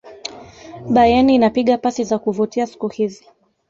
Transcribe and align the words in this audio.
bayern 0.89 1.29
inapiga 1.29 1.77
pasi 1.77 2.03
za 2.03 2.19
kuvutia 2.19 2.67
siku 2.67 2.87
hizi 2.87 3.25